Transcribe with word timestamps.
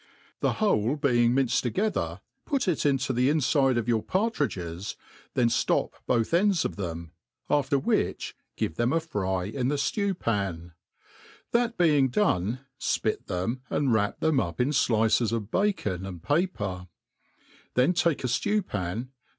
The 0.39 0.53
whole 0.53 0.95
being 0.95 1.31
mrnced 1.33 1.61
together, 1.61 2.21
put 2.43 2.67
it 2.67 2.87
into 2.87 3.13
the 3.13 3.29
infidfe 3.29 3.77
of 3.77 3.87
your 3.87 4.01
partrid« 4.01 4.49
* 4.49 4.49
ges, 4.49 4.95
th6n 5.35 5.63
flop 5.63 5.93
both 6.07 6.33
ends 6.33 6.65
of 6.65 6.75
them, 6.75 7.11
after 7.51 7.77
which 7.77 8.35
give 8.57 8.77
them 8.77 8.93
a 8.93 8.99
fry. 8.99 9.49
m 9.49 9.69
ihh 9.69 9.97
{lew 9.97 10.15
pan; 10.15 10.73
that 11.51 11.77
being 11.77 12.09
done, 12.09 12.61
fpit 12.79 13.27
them, 13.27 13.61
and 13.69 13.93
wrap 13.93 14.19
them 14.21 14.39
up 14.39 14.59
in 14.59 14.69
flices 14.69 15.31
of 15.31 15.51
bacon 15.51 16.03
and 16.07 16.23
paper; 16.23 16.87
then 17.75 17.93
take 17.93 18.23
a 18.23 18.27
ftiew 18.27 18.65
pan, 18.65 18.97
and. 18.97 19.09